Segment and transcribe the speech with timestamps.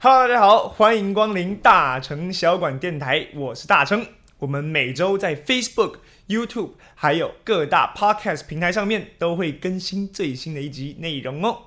[0.00, 4.06] Hello，大家好，欢迎光临大成小馆电台，我是大成。
[4.38, 5.96] 我们每周在 Facebook、
[6.28, 11.62] YouTube 还有各大 Podcast 平台上面都会更新最新的一集内容哦。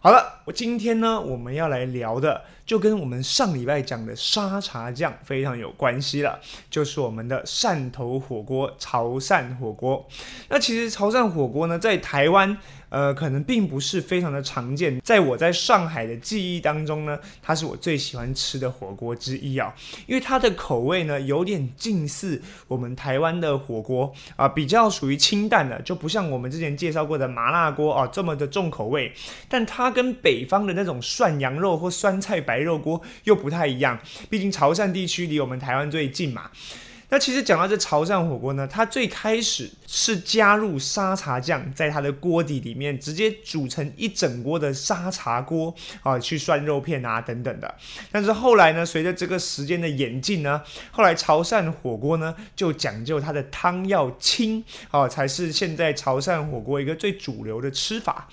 [0.00, 6.40] 好了，我今天呢，我们要来聊的就跟我们上礼拜讲的沙茶酱非常有关系了，
[6.70, 10.06] 就是我们的汕头火锅——潮汕火锅。
[10.48, 12.56] 那其实潮汕火锅呢，在台湾。
[12.92, 19.74] 呃，可能并不是非常的常见，在我在上海的记忆当中呢，它是我最喜欢吃的火锅之一啊，
[20.06, 29.10] 因为它的口味呢有点近似我们台湾的火锅啊，比较属于清淡的，就不像我们之前介绍过的麻辣锅啊这么的重口味，
[29.48, 33.98] 但它跟北方的那种涮羊肉或酸菜白白肉锅又不太一样，
[34.28, 36.50] 毕竟潮汕地区离我们台湾最近嘛。
[37.08, 47.74] 那其实讲到这潮汕火锅呢，它最开始是加入沙茶酱在它的锅底里面，直接煮成一整锅的沙茶锅啊，去涮肉片啊等等的。
[48.10, 50.60] 但是后来呢，随着这个时间的演进呢，
[50.90, 58.28] 后来潮汕火锅呢就讲究它的汤要清啊，才是现在潮汕火锅一个最主流的吃法。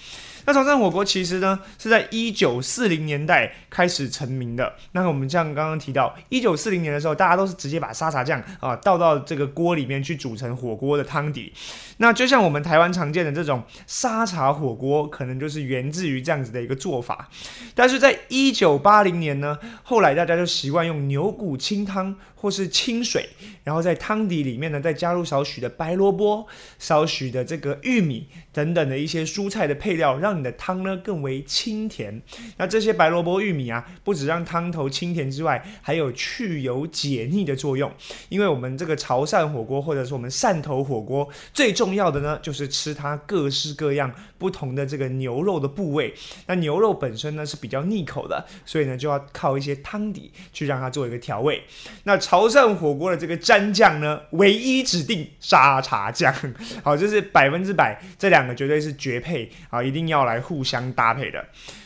[0.49, 4.73] 那潮汕火锅其实呢是在一九四零年代开始成名的。
[4.93, 11.53] 那我们像刚刚提到，一九四零年的时候，大家都是直接把沙茶酱啊倒到这个锅里面去煮成火锅的汤底。
[11.97, 17.29] 那就像我们台湾常见的这种沙茶火锅，可能就是源自于这样子的一个做法。
[17.75, 23.27] 但是在一九八零年呢，后来大家就习惯用牛骨清汤或是清水，
[23.63, 32.21] 然后在汤底里面呢再加入少许的白萝卜、少许的这个玉米等等的一些蔬菜的配料，让你的汤呢更为清甜。
[32.57, 37.91] 那这些白萝卜、玉米啊，不止让汤头清甜之外，还有去油解腻的作用。
[38.29, 46.13] 因为我们这个潮汕火锅，或者说我们汕头火锅，最重要的呢，就是吃它各式各样不同的这个牛肉的部位。
[46.47, 51.63] 那牛肉本身呢是比较腻口的，所以呢就要靠一些汤底去让它做一个调味。
[52.03, 56.31] 那潮汕火锅的这个蘸酱呢，唯一指定沙茶酱，
[56.83, 61.43] 好，就是百分之百，这两个绝对是绝配啊，一定要来互相搭配的。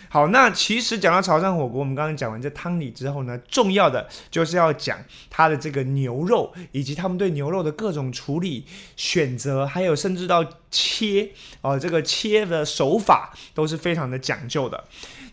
[0.09, 4.99] 好，那其实讲到潮汕火锅，我们刚刚讲完这汤底之后呢，重要的就是要讲
[5.29, 8.65] 它的这个牛肉，以及他们对牛肉的各种处理、
[8.97, 11.29] 选择，还有甚至到切
[11.61, 14.83] 哦，这个切的手法都是非常的讲究的。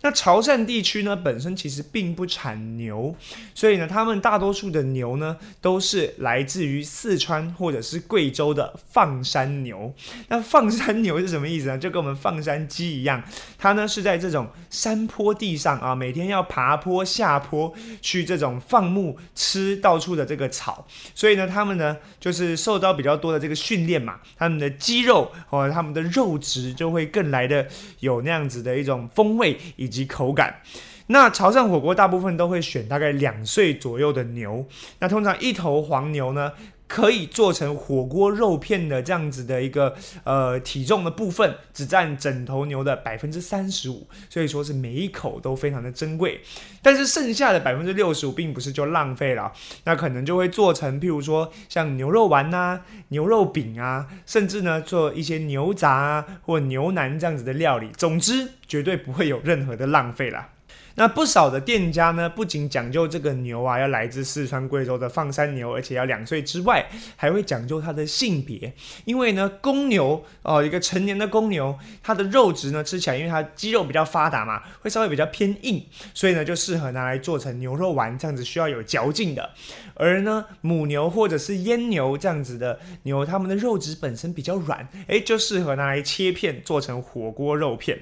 [0.02, 3.14] 那潮汕地区呢，本身其实并不产牛，
[3.54, 9.92] 所以呢，他们大多数的牛呢，都是来自于四川或者是贵州的放山牛。
[10.28, 11.76] 那放山牛是什么意思呢？
[11.76, 13.22] 就跟我们放山鸡一样，
[13.58, 27.68] 它呢是在这种山坡地上啊，每天要爬坡下坡去这种放牧吃到处的这个草，所以呢，他们呢就是受到比较多的这个训练嘛，他们的肌肉和他们的肉质就会更来的
[27.98, 29.89] 有那样子的一种风味以。
[29.90, 30.62] 及口感，
[31.08, 34.64] 那潮汕火锅大部分都会选大概两岁左右的牛，
[35.00, 36.52] 那通常一头黄牛呢。
[36.90, 46.40] 可以做成火锅肉片的这样子的一个呃体重的部分，只占整头牛的百分之三十五，所以说是每一口都非常的珍贵。
[46.82, 49.52] 但是剩下的百分之六十五，并不是就浪费了，
[49.84, 52.80] 那可能就会做成譬如说像牛肉丸呐、
[53.10, 57.88] 牛肉饼啊，甚至呢做一些牛杂啊或牛腩这样子的料理。
[57.96, 60.48] 总之，绝对不会有任何的浪费了。
[60.96, 66.86] 那不少的店家呢，不仅讲究这个牛啊要来自四川贵州的放山牛，而且要两岁之外，
[67.16, 68.72] 还会讲究它的性别。
[69.04, 79.50] 因为呢，公牛哦，一个成年的公牛，它的肉质呢吃起来，因为它肌肉比较发达嘛，会稍微比较偏硬，所以呢就适合拿来做成牛肉丸，这样子需要有嚼劲的。
[79.94, 87.98] 而呢，母牛或者是阉牛这样子的牛，它们的肉质本身比较软，诶，就适合拿来切片做成火锅肉片。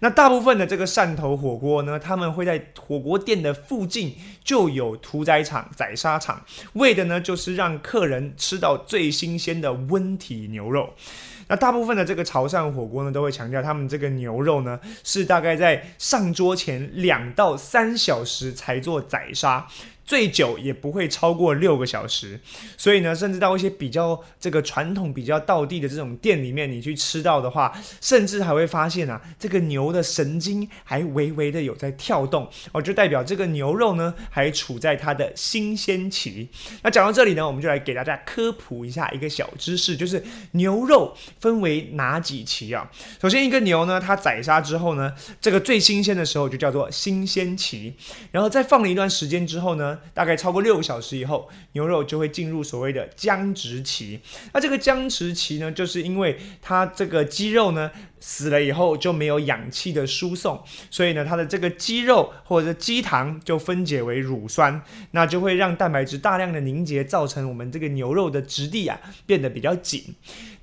[0.00, 6.44] 那大部分的这个汕头火锅呢，他们会在火锅店的附近就有屠宰场、宰杀场，
[6.74, 10.94] 为的呢就是让客人吃到最新鲜的温体牛肉。
[11.48, 19.66] 那大部分的这个潮汕火锅呢，都会强调他们这个牛肉呢是大概在上桌前两到三小时才做宰杀。
[20.04, 22.38] 最久也不会超过六个小时，
[22.76, 36.48] 所以呢，甚至到一些比较这个传统、比较道地的这种店里面，你去吃到的话，甚至还会发现啊，这个牛的神经还微微的有在跳动哦，就代表这个牛肉呢还处在它的新鲜期。
[36.82, 40.22] 那讲到这里呢，我们就来给大家科普一下一个小知识，就是
[40.52, 42.90] 牛肉分为哪几期啊？
[43.20, 47.94] 首先，一个牛呢，它宰杀之后呢，这个最新鲜的时候就叫做新鲜期，
[48.30, 49.92] 然后再放了一段时间之后呢。
[50.14, 54.20] 大概超过六个小时以后，牛肉就会进入所谓的僵直期。
[54.52, 57.90] 那这个僵直期呢，就是因为它这个肌肉呢。
[58.24, 64.80] 死了以后就没有氧气的输送，所以呢，它的这个肌肉或者肌糖就分解为乳酸，
[65.10, 68.96] 那就会让蛋白质大量的凝结，造成我们这个牛肉的质地啊
[69.26, 70.14] 变得比较紧。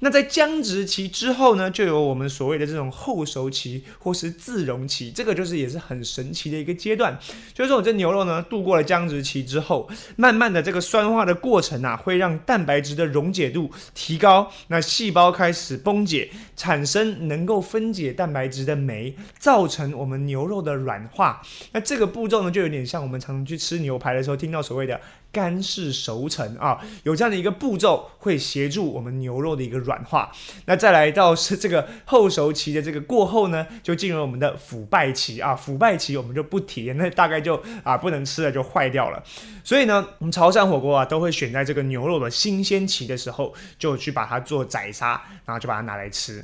[0.02, 7.20] 那在僵直期之后呢，就有我们所谓的这种后熟期或是自溶期，这个就是也是很神奇的一个阶段。
[7.54, 21.42] 就是说，我这牛肉呢度过了僵直期之后，慢慢的这个酸化的过程啊，会让蛋白质的溶解度提高，那细胞开始崩解，产生能够分解蛋白质的酶，造成我们牛肉的软化。
[21.72, 25.02] 那这个步骤呢，就有点像我们常常去吃牛排的时候听到所谓的。
[25.32, 30.32] 干式熟成啊，有这样的一个步骤，会协助我们牛肉的一个软化。
[30.66, 35.56] 那再来到是这个后熟期的这个过后呢，就进入我们的腐败期啊。
[35.56, 39.24] 腐败期我们就不提，那大概就啊不能吃了，就坏掉了。
[39.64, 46.44] 所以呢，我们潮汕火锅啊，都会选在这个牛肉的新鲜期的时候，就去把它做宰杀，然后就把它拿来吃。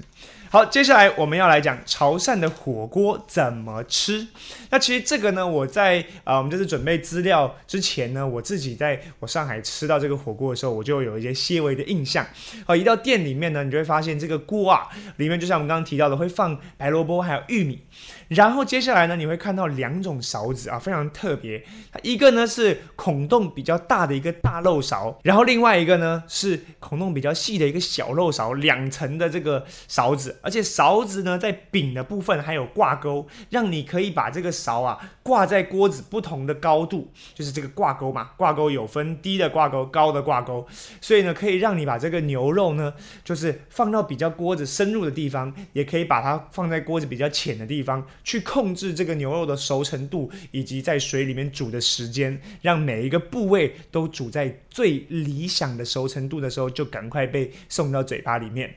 [0.52, 4.26] 好，接下来我们要来讲潮汕的火锅怎么吃。
[4.70, 12.26] 那其实这个呢，我在啊，我们就是准备资料之前呢，我自己在我上海吃到这个火锅的时候，我就有一些细微的印象。
[12.66, 14.88] 好，一到店里面呢，你就会发现这个锅啊，
[15.18, 17.82] 里面就像我们刚刚提到的，会放白萝卜还有玉米。
[18.30, 21.64] 然后接下来呢，你会看到两种勺子啊，非常特别。
[22.02, 30.40] 一个呢是孔洞比较大的一个大漏勺，然后另外一个呢是孔洞比较细的一个小漏勺，两层的这个勺子。
[30.42, 38.32] 而且勺子呢在柄的部分还有挂钩，让你可以把这个勺啊挂在锅子不同的高度，就是这个挂钩嘛。
[38.38, 40.66] 挂钩有分低的挂钩、高的挂钩，
[41.00, 42.94] 所以呢可以让你把这个牛肉呢，
[43.24, 48.06] 就是放到比较锅子深入的地方，也可以把它放在锅子比较浅的地方。
[48.26, 58.76] 去控制这个牛肉的熟成度，以及在水里面煮的时间，让每一个部位都煮在最理想的熟成度的时候，就赶快被送到嘴巴里面。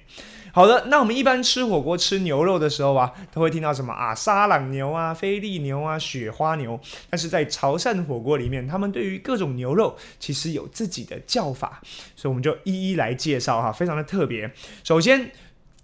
[0.53, 6.79] 好的，那我们一般吃火锅吃牛肉的时候啊，都会听到什么啊沙朗牛啊、菲力牛啊、雪花牛。
[7.09, 11.81] 但是在潮汕火锅里面，他们对于各种牛肉其实有自己的叫法，
[12.17, 14.51] 所以我们就一一来介绍哈，非常的特别。
[14.85, 15.31] 首先。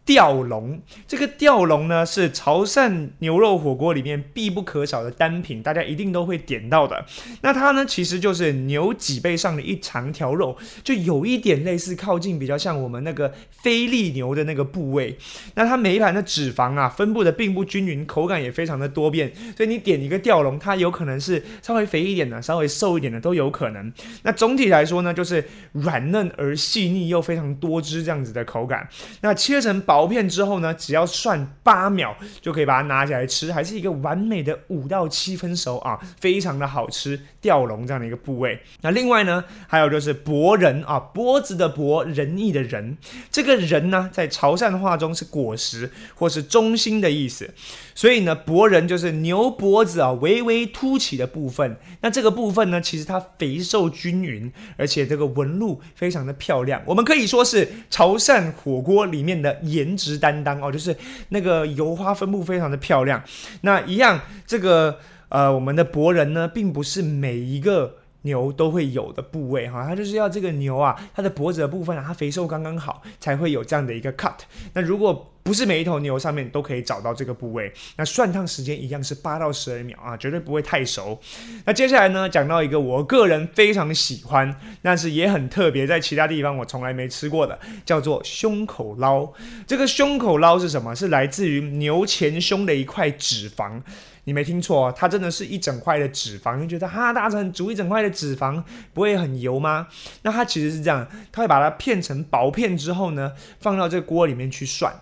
[0.07, 0.79] 吊龙，
[1.09, 7.07] 这个吊龙呢是潮汕牛肉火锅里面必不可少的单品，大家一定都会点到的。
[7.41, 15.17] 那它呢其实就是牛脊背上的一长条肉，就有一点类似，靠近比较像我们那个菲力牛的那个部位。
[15.55, 23.91] 那它每一盘的脂肪啊分布的并不均匀，口感也非常的多变，所以你点一个吊龙，它有可能是稍微肥一点的，稍微瘦一点的都有可能。
[24.23, 25.43] 那总体来说呢，就是
[25.73, 28.87] 软嫩而细腻又非常多汁这样子的口感。
[29.23, 29.94] 那切成薄。
[29.95, 37.21] 薄片之后呢，只要涮八秒就可以把它拿起来吃，还是一个完美的五到七分熟啊，非常的好吃。
[37.41, 42.97] 吊龙这样的一个部位，那另外呢，还有就是博人啊，脖子的脖，仁义的仁，
[43.31, 47.53] 这个人呢，在潮汕话中是果实或是中心的意思，
[47.95, 51.77] 所以呢，博人就是牛脖子啊微微凸起的部分。
[52.01, 56.83] 那这个部分呢，其实它肥瘦均匀，而且这个纹路非常的漂亮。
[56.87, 59.84] 我们可以说是潮汕火锅里面的颜。
[59.85, 60.97] 颜值担当哦，就是
[61.29, 63.23] 那个油花分布非常的漂亮。
[63.61, 64.99] 那一样，这个
[65.29, 74.35] 呃，我们的博人呢，并不是每一个牛都会有的部位哈，它就是要这个牛啊，它的脖子的部分啊，它肥瘦刚刚好，才会有这样的一个 cut。
[74.75, 81.21] 那如果不是每一头牛上面都可以找到这个部位，那涮烫时间一样是八到十二秒啊，绝对不会太熟。
[81.67, 89.31] 那接下来呢，讲到一个我个人非常喜欢，但是也很特别，在其他地方我从来没吃过的，叫做胸口捞。
[89.67, 90.97] 这个胸口捞是什么？
[90.97, 93.83] 是来自于牛前胸的一块脂肪。
[94.25, 96.59] 你没听错，它真的是一整块的脂肪。
[96.59, 98.63] 你觉得哈，大成煮一整块的脂肪
[98.93, 99.87] 不会很油吗？
[100.23, 104.95] 那它其实是这样，它会把它片成薄片之后呢，放到这个锅里面去涮。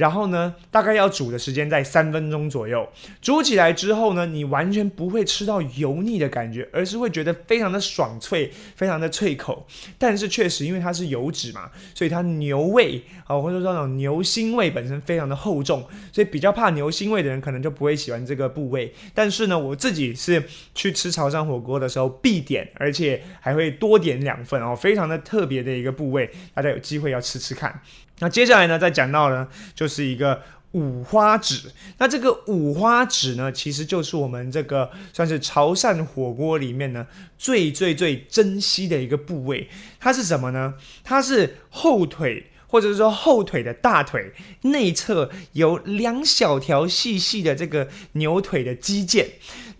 [0.00, 2.88] 然后呢，大概要煮的时间在三分钟左右。
[3.20, 9.66] 煮起来之后呢，你完全不会吃到油腻的感觉，而是会觉得非常的爽脆，非常的脆口。
[9.98, 18.90] 但是确实，因为它是油脂嘛，所以它牛味啊，或者说那种牛腥味本身非常的厚重，所以比较怕牛腥味的人可能就不会喜欢这个部位。
[19.12, 20.42] 但是呢，我自己是
[20.74, 27.82] 去吃潮汕火锅的时候必点，而且还会多点两份哦，非常的特别的一个部位，大家有机会要吃吃看。
[28.20, 30.40] 那接下来呢，再讲到呢，就是一个
[30.72, 31.70] 五花趾。
[31.98, 39.68] 那这个五花趾呢，其实就是我们这个算是潮汕火锅里面呢最最最珍惜的一个部位。
[39.98, 40.74] 它是什么呢？
[41.02, 42.46] 它是后腿。
[42.70, 49.26] 或者是说后腿的大腿内侧有两小条细细的这个牛腿的肌腱，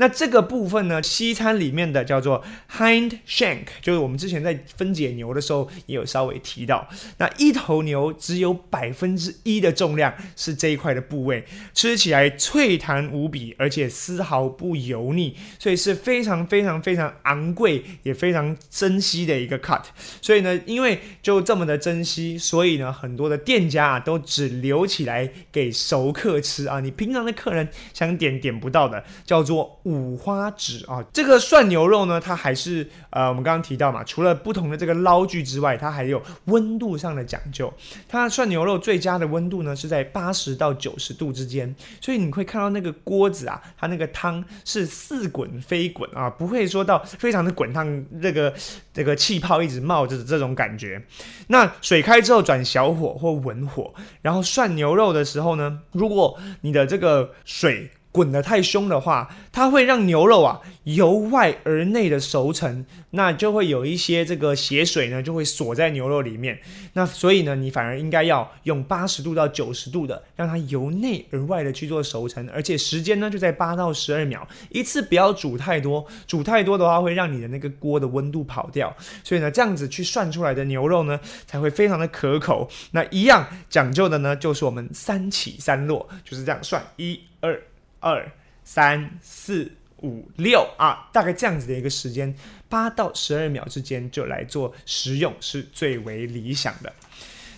[0.00, 2.42] 那这个部分呢，西餐里面的叫做
[2.78, 6.88] hind shank，就是我们之前在分解牛的时候也有稍微提到。
[7.18, 19.82] 那一头牛只有百分之一的重量是这一块的部位，吃起来脆弹无比，而且丝毫不油腻，所以是非常非常非常昂贵也非常珍惜的一个 cut。
[20.22, 26.80] 所以呢，因为就这么的珍惜，所以呢，很多的店家啊都只留起来给熟客吃啊。
[26.80, 31.04] 你平常的客人想点点不到的，叫做五花趾啊。
[31.12, 37.72] 这个涮牛肉呢，它还是呃，我们刚刚提到嘛，除了不同的这个捞具之外，它还有温度上的讲究。
[38.08, 48.54] 它涮牛肉最佳的温度呢是在八十到九十度之间，所以你会看到那个锅子啊，它那个汤是似滚非滚啊，不会说到非常的滚烫，这个
[48.92, 51.02] 这个气泡一直冒着这种感觉。
[51.48, 53.92] 那水开之后转小火或文火，
[54.22, 66.58] 然后涮牛肉的时候呢，如果你的这个水滚得太凶的话，它会让牛肉啊由外而内的熟成，那就会有一些这个血水呢就会锁在牛肉里面。
[66.94, 78.92] 那所以呢，你反而应该要用八十度到九十度的，让它由内而外的去做熟成，而且时间呢就在八到十二秒，一次不要煮太多，煮太多的话会让你的那个锅的温度跑掉。
[79.22, 82.68] 所以呢，这样子去涮出来的牛肉呢才会非常的可口。
[82.90, 87.62] 那一样讲究的呢，就是我们三起三落，就是这样涮，一二。
[88.00, 88.30] 二
[88.64, 89.70] 三四
[90.02, 92.34] 五六啊，大概这样子的一个时间，
[92.68, 96.92] 八到十二秒之间就来做食用是最为理想的。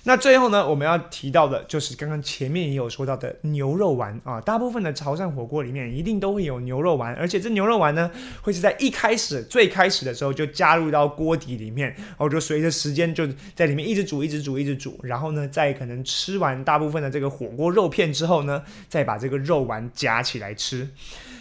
[0.05, 8.11] 那最后呢，我们要提到的就是刚刚前面也有说到的牛肉丸啊，大部分的潮汕火锅里面一定都会有牛肉丸，而且这牛肉丸呢
[8.43, 20.89] 会是在一开始最开始的时候就加入到锅底里面，然后就随着时间就在里面一直煮，一直煮，一直煮，然后呢，在可能吃完大部分的这个火锅肉片之后呢，再把这个肉丸夹起来吃。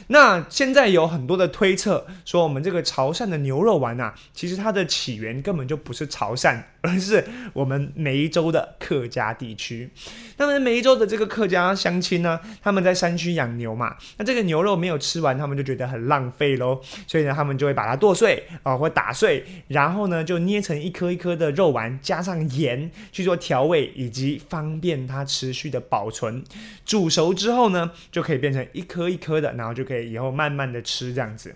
[0.08, 9.90] 那现在有很多的推测说，我们这个潮汕的牛肉丸啊，其实它的起源根本就不是潮汕，而 是我们梅州的客家地区。
[10.38, 26.44] 那么梅州的这个客家乡亲呢，他们在山区养牛嘛，那这个牛肉没有吃完，他们就觉得很浪费喽，所以呢，他们就会把它剁碎啊，或打碎，然后呢，就捏成一颗一颗的肉丸，加上盐去做调味，以及方便它持续的保存。
[26.86, 30.12] 煮熟之后呢，就可以变成一颗一颗的，然后就可以。
[30.12, 31.56] 以后慢慢的吃这样子，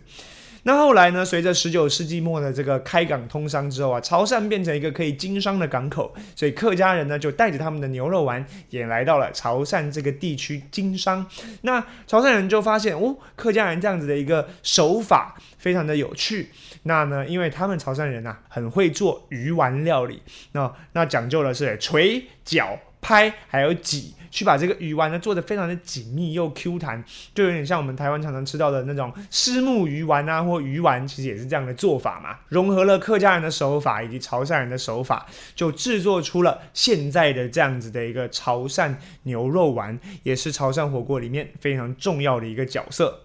[0.67, 1.23] 那后来呢？
[1.23, 11.23] 随着十九世纪末的这个开港通商之后啊，潮汕变成一个可以经商的港口，所以客家人呢就带着他们的牛肉丸也来到了潮汕这个地区经商。
[11.61, 16.49] 那潮汕人就发现哦，客家人这样子的一个手法非常的有趣。
[16.81, 20.19] 那呢，因为他们潮汕人呐很会做鱼丸料理，
[20.53, 22.75] 那那讲究的是锤脚。
[23.05, 27.03] 拍还有挤，去把这个鱼丸呢做的非常的紧密又 Q 弹，
[27.35, 32.39] 就有点像我们台湾常常吃到的那种虱目鱼丸啊，或鱼丸，其实也是这样的做法嘛。
[32.49, 35.23] 融合了客家人的手法以及潮汕人的手法，
[35.55, 43.19] 就制作出了现在的这样子的一个潮汕牛肉丸，也是潮汕火锅里面非常重要的一个角色。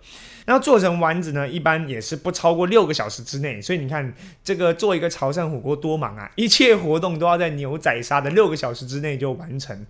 [0.47, 3.61] 然后做成丸子呢，一般也是不超过六个小时之内。
[3.61, 6.31] 所以你看，这个做一个潮汕火锅多忙啊！
[6.37, 9.87] 一切活动都要在牛仔杀的六个小时之内就完成。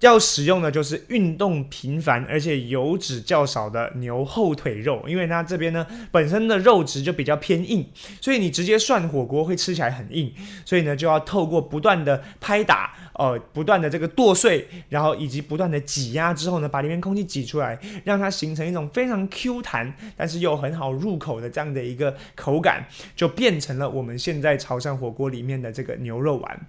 [0.00, 7.86] 要使用的就是运动频繁而且油脂较少的牛后腿肉，因为它这边呢本身的肉质就比较偏硬，
[8.20, 10.32] 所以你直接涮火锅会吃起来很硬。
[10.64, 12.92] 所以呢，就要透过不断的拍打。
[13.18, 19.85] 哦，不断的这个剁碎，然后以及不断的挤压之后呢，把里面空气挤出来，让它形成一种非常 Q 弹，
[20.16, 26.60] 但是又很好入口的这样的一个口感，就变成了我们现在潮汕火锅里面的这个牛肉丸。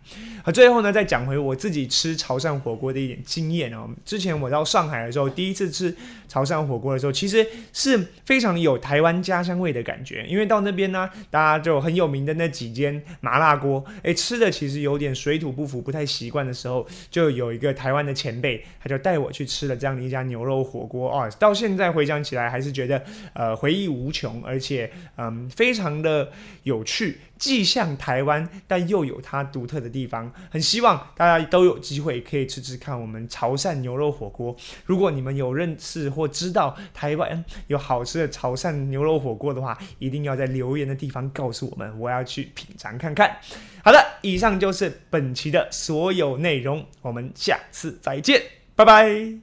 [0.44, 3.90] 好，最后呢，再讲回我自己吃潮汕火锅的一点经验哦。
[4.04, 5.96] 之前我到上海的时候，第一次吃
[6.28, 16.48] 潮汕火锅的时候，其实是非常有台湾家乡味的感觉，因为到那边呢，大家就很有名的那几间麻辣锅，哎，吃的其实有点水土不服，不太习惯。
[16.48, 21.30] 的时候，就有一个台湾的前辈，他就带我去吃了这样的一家牛肉火锅哦。
[21.38, 26.32] 到现在回想起来，还是觉得呃回忆无穷，而且嗯非常的
[26.64, 30.32] 有趣，既像台湾，但又有它独特的地方。
[30.50, 34.56] 很希望大家都有机会可以吃吃看我们潮汕牛肉火锅。
[34.86, 43.38] 如果你们有认识或知道台湾有好吃的潮汕牛肉火锅的话，一定要在留言的地方告诉我们，我要去品尝看看。
[43.84, 48.42] 好的，以上就是本期的所有内容，我们下次再见，
[48.76, 49.38] 拜拜。